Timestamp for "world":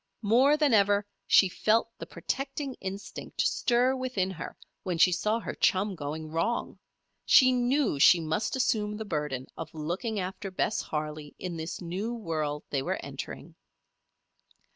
12.15-12.63